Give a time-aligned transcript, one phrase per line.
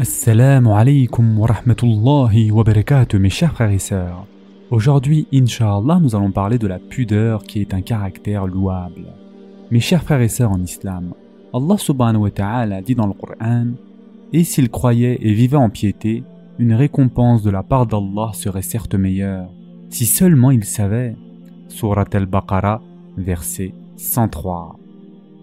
[0.00, 4.24] Assalamu alaikum wa rahmatullahi wa barakatuh mes chers frères et sœurs.
[4.70, 9.12] Aujourd'hui, Inch'Allah, nous allons parler de la pudeur qui est un caractère louable.
[9.70, 11.12] Mes chers frères et sœurs en islam,
[11.52, 13.66] Allah subhanahu wa ta'ala dit dans le Coran
[14.32, 16.24] Et s'ils croyaient et vivaient en piété,
[16.58, 19.50] une récompense de la part d'Allah serait certes meilleure,
[19.90, 21.14] si seulement ils savaient.
[21.68, 22.80] Surat al-Baqarah,
[23.18, 24.78] verset 103.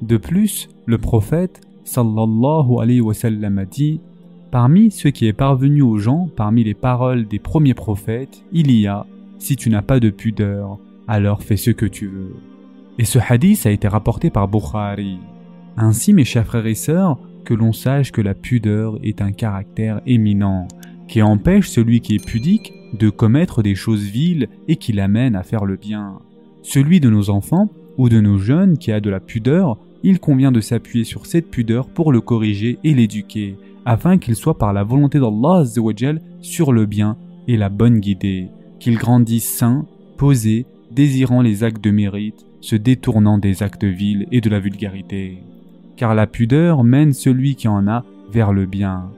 [0.01, 4.01] De plus, le prophète sallallahu alayhi wa sallam a dit
[4.51, 8.87] Parmi ce qui est parvenu aux gens, parmi les paroles des premiers prophètes, il y
[8.87, 9.05] a
[9.39, 12.35] Si tu n'as pas de pudeur, alors fais ce que tu veux.
[12.97, 15.19] Et ce hadith a été rapporté par Bukhari.
[15.75, 20.01] Ainsi, mes chers frères et sœurs, que l'on sache que la pudeur est un caractère
[20.05, 20.67] éminent,
[21.07, 25.43] qui empêche celui qui est pudique de commettre des choses viles et qui l'amène à
[25.43, 26.19] faire le bien.
[26.61, 30.51] Celui de nos enfants ou de nos jeunes qui a de la pudeur, il convient
[30.51, 34.83] de s'appuyer sur cette pudeur pour le corriger et l'éduquer, afin qu'il soit par la
[34.83, 35.63] volonté d'Allah
[36.41, 38.49] sur le bien et la bonne guidée,
[38.79, 39.85] qu'il grandisse sain,
[40.17, 45.37] posé, désirant les actes de mérite, se détournant des actes vils et de la vulgarité.
[45.95, 49.09] Car la pudeur mène celui qui en a vers le bien.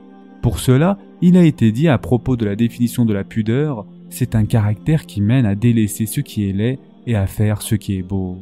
[0.41, 4.35] Pour cela, il a été dit à propos de la définition de la pudeur, c'est
[4.35, 7.97] un caractère qui mène à délaisser ce qui est laid et à faire ce qui
[7.97, 8.37] est beau.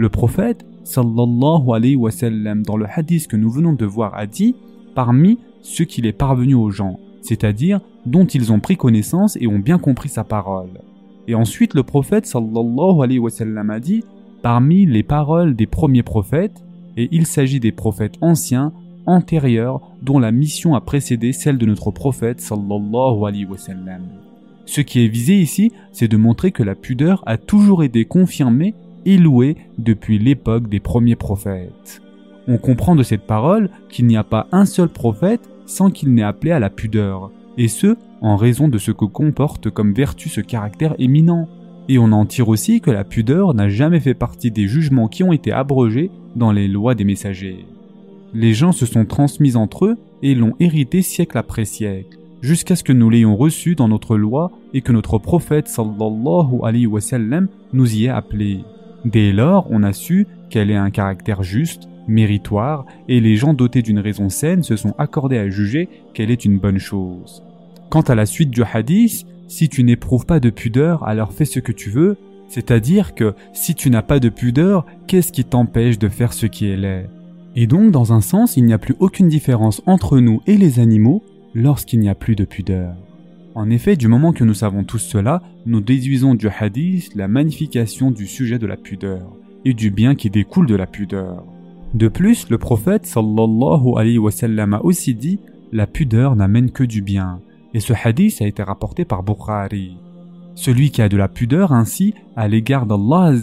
[0.00, 0.64] Le prophète,
[0.96, 4.56] wa dans le hadith que nous venons de voir, a dit
[4.94, 9.58] parmi ce qu'il est parvenu aux gens, c'est-à-dire dont ils ont pris connaissance et ont
[9.58, 10.80] bien compris sa parole.
[11.28, 13.30] Et ensuite le prophète wa
[13.74, 14.02] a dit
[14.40, 16.64] parmi les paroles des premiers prophètes,
[16.96, 18.72] et il s'agit des prophètes anciens,
[19.04, 24.00] antérieurs, dont la mission a précédé celle de notre prophète sallallahu alayhi wa sallam.
[24.64, 28.74] Ce qui est visé ici, c'est de montrer que la pudeur a toujours été confirmée
[29.04, 32.02] et louée depuis l'époque des premiers prophètes.
[32.48, 36.22] On comprend de cette parole qu'il n'y a pas un seul prophète sans qu'il n'ait
[36.22, 40.40] appelé à la pudeur, et ce, en raison de ce que comporte comme vertu ce
[40.40, 41.48] caractère éminent.
[41.88, 45.22] Et on en tire aussi que la pudeur n'a jamais fait partie des jugements qui
[45.22, 47.66] ont été abrogés dans les lois des messagers.
[48.32, 52.84] Les gens se sont transmis entre eux et l'ont hérité siècle après siècle, jusqu'à ce
[52.84, 58.08] que nous l'ayons reçu dans notre loi et que notre prophète sallallahu nous y ait
[58.08, 58.60] appelé.
[59.04, 63.82] Dès lors, on a su qu'elle ait un caractère juste, méritoire, et les gens dotés
[63.82, 67.42] d'une raison saine se sont accordés à juger qu'elle est une bonne chose.
[67.88, 71.60] Quant à la suite du hadith, si tu n'éprouves pas de pudeur, alors fais ce
[71.60, 72.16] que tu veux,
[72.48, 76.66] c'est-à-dire que si tu n'as pas de pudeur, qu'est-ce qui t'empêche de faire ce qui
[76.66, 77.08] est laid?
[77.56, 80.78] Et donc, dans un sens, il n'y a plus aucune différence entre nous et les
[80.78, 81.22] animaux
[81.54, 82.94] lorsqu'il n'y a plus de pudeur.
[83.60, 88.10] En effet, du moment que nous savons tous cela, nous déduisons du hadith la magnification
[88.10, 91.44] du sujet de la pudeur et du bien qui découle de la pudeur.
[91.92, 95.40] De plus, le prophète sallallahu alayhi wa sallam a aussi dit
[95.72, 97.40] La pudeur n'amène que du bien.
[97.74, 99.98] Et ce hadith a été rapporté par Bukhari.
[100.54, 103.34] Celui qui a de la pudeur ainsi à l'égard d'Allah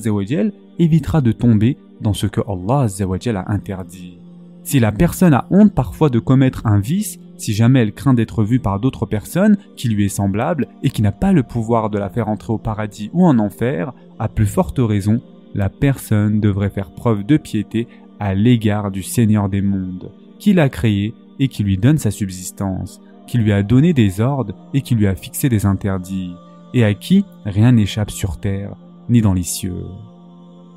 [0.80, 4.18] évitera de tomber dans ce que Allah a interdit.
[4.64, 8.44] Si la personne a honte parfois de commettre un vice, si jamais elle craint d'être
[8.44, 11.98] vue par d'autres personnes qui lui est semblable et qui n'a pas le pouvoir de
[11.98, 15.22] la faire entrer au paradis ou en enfer, à plus forte raison,
[15.54, 17.88] la personne devrait faire preuve de piété
[18.20, 23.02] à l'égard du Seigneur des mondes, qui l'a créé et qui lui donne sa subsistance,
[23.28, 26.34] qui lui a donné des ordres et qui lui a fixé des interdits,
[26.74, 28.76] et à qui rien n'échappe sur terre
[29.10, 29.86] ni dans les cieux.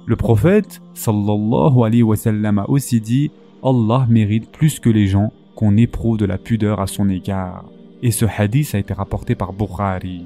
[0.06, 3.30] Le prophète sallallahu alayhi wa sallam a aussi dit
[3.62, 7.64] Allah mérite plus que les gens qu'on éprouve de la pudeur à son égard.
[8.02, 10.24] Et ce hadith a été rapporté par Bukhari.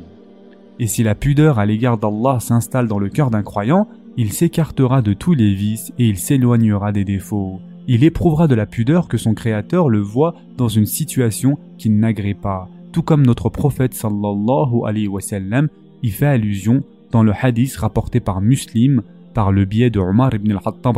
[0.78, 5.02] Et si la pudeur à l'égard d'Allah s'installe dans le cœur d'un croyant, il s'écartera
[5.02, 7.60] de tous les vices et il s'éloignera des défauts.
[7.86, 12.34] Il éprouvera de la pudeur que son Créateur le voit dans une situation qu'il n'agrée
[12.34, 15.68] pas, tout comme notre prophète sallallahu alayhi wa sallam
[16.02, 19.02] y fait allusion dans le hadith rapporté par Muslim
[19.34, 20.96] par le biais de Omar ibn al-Khattab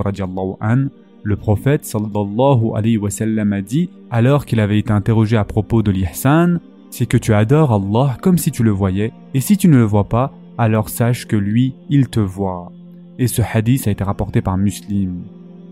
[0.61, 0.87] an,
[1.27, 5.83] le prophète sallallahu alayhi wa sallam a dit, alors qu'il avait été interrogé à propos
[5.83, 6.59] de l'ihsan,
[6.91, 9.85] c'est que tu adores Allah comme si tu le voyais, et si tu ne le
[9.85, 12.71] vois pas, alors sache que lui, il te voit
[13.19, 15.23] et ce hadith a été rapporté par Muslim.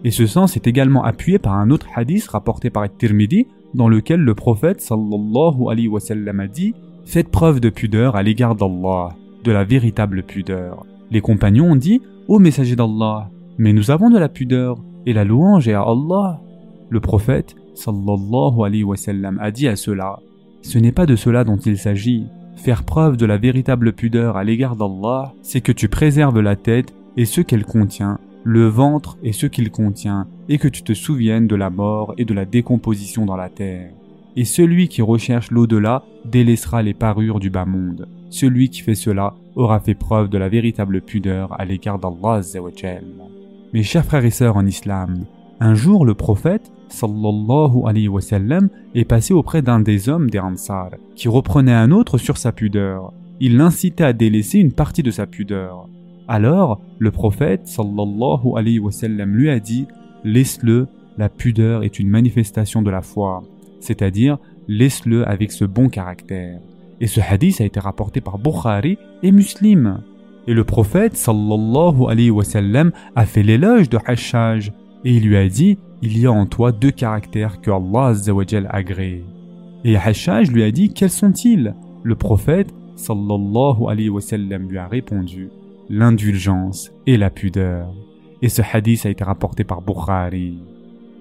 [0.04, 4.20] Et ce sens est également appuyé par un autre hadith rapporté par Tirmidhi dans lequel
[4.20, 6.74] le prophète sallallahu alayhi wa a dit
[7.04, 9.10] Faites preuve de pudeur à l'égard d'Allah,
[9.42, 10.86] de la véritable pudeur.
[11.10, 15.24] Les compagnons ont dit Ô messager d'Allah, mais nous avons de la pudeur et la
[15.24, 16.40] louange est à Allah.
[16.90, 20.18] Le prophète sallallahu alayhi wa sallam a dit à cela
[20.62, 22.26] Ce n'est pas de cela dont il s'agit.
[22.56, 26.94] Faire preuve de la véritable pudeur à l'égard d'Allah, c'est que tu préserves la tête
[27.16, 31.46] et ce qu'elle contient, le ventre et ce qu'il contient, et que tu te souviennes
[31.46, 33.90] de la mort et de la décomposition dans la terre.
[34.36, 38.08] et celui qui recherche l'au-delà délaissera les parures du bas monde.
[38.30, 42.42] Celui qui fait cela aura fait preuve de la véritable pudeur à l'égard d'Allah
[43.74, 45.24] Mes chers frères et sœurs en islam,
[45.58, 50.38] un jour le prophète sallallahu alayhi wa sallam est passé auprès d'un des hommes des
[50.38, 53.12] Ansar qui reprenait un autre sur sa pudeur.
[53.40, 55.88] Il l'incitait à délaisser une partie de sa pudeur.
[56.28, 59.88] Alors, le prophète sallallahu alayhi wa sallam lui a dit
[60.22, 60.86] Laisse-le,
[61.18, 63.42] la pudeur est une manifestation de la foi,
[63.80, 64.38] c'est-à-dire
[64.68, 66.60] laisse-le avec ce bon caractère.
[67.00, 69.98] Et ce hadith a été rapporté par Bukhari et Muslim.
[70.46, 74.72] Et le prophète sallallahu alayhi wa sallam a fait l'éloge de Hashaj
[75.04, 78.76] et il lui a dit Il y a en toi deux caractères que Allah a
[78.76, 79.24] agréés.
[79.84, 81.74] Et Hashaj lui a dit Quels sont-ils?
[82.02, 85.48] Le prophète sallallahu alayhi wa sallam lui a répondu
[85.88, 87.92] L'indulgence et la pudeur.
[88.42, 90.58] Et ce hadith a été rapporté par Bukhari.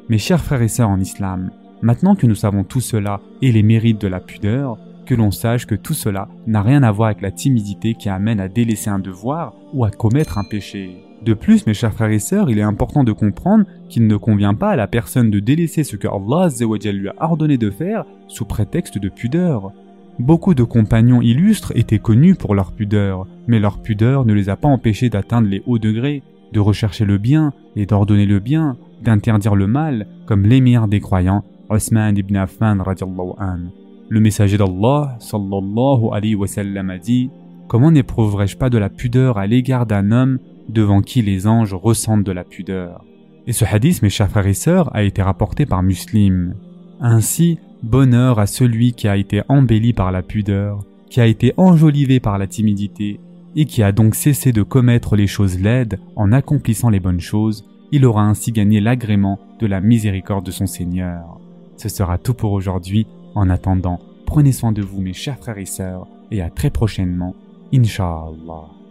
[0.09, 3.63] Mes chers frères et sœurs en islam, maintenant que nous savons tout cela et les
[3.63, 7.21] mérites de la pudeur, que l'on sache que tout cela n'a rien à voir avec
[7.21, 11.03] la timidité qui amène à délaisser un devoir ou à commettre un péché.
[11.23, 14.53] De plus, mes chers frères et sœurs, il est important de comprendre qu'il ne convient
[14.53, 16.49] pas à la personne de délaisser ce que Allah
[16.91, 19.71] lui a ordonné de faire sous prétexte de pudeur.
[20.19, 24.57] Beaucoup de compagnons illustres étaient connus pour leur pudeur, mais leur pudeur ne les a
[24.57, 29.55] pas empêchés d'atteindre les hauts degrés, de rechercher le bien et d'ordonner le bien, d'interdire
[29.55, 33.33] le mal, comme l'émir des croyants, Osman ibn Affan radiallahu
[34.09, 37.29] Le messager d'Allah sallallahu alayhi wa sallam a dit
[37.67, 40.39] Comment n'éprouverais-je pas de la pudeur à l'égard d'un homme
[40.69, 43.03] devant qui les anges ressentent de la pudeur?
[43.47, 46.55] Et ce hadith, mes chers frères et sœurs, a été rapporté par Muslim.
[47.01, 52.19] Ainsi, bonheur à celui qui a été embelli par la pudeur, qui a été enjolivé
[52.19, 53.19] par la timidité,
[53.55, 57.65] et qui a donc cessé de commettre les choses laides en accomplissant les bonnes choses,
[57.91, 61.39] il aura ainsi gagné l'agrément de la miséricorde de son Seigneur.
[61.77, 63.07] Ce sera tout pour aujourd'hui.
[63.35, 67.35] En attendant, prenez soin de vous mes chers frères et sœurs, et à très prochainement,
[67.73, 68.82] Inch'Allah.